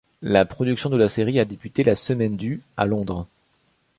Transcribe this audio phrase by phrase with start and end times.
[0.23, 3.27] La production de la série a débuté la semaine du à Londres.